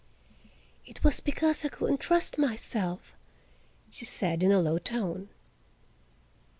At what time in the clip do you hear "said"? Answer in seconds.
4.03-4.41